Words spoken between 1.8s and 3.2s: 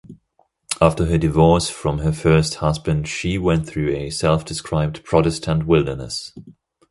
her first husband,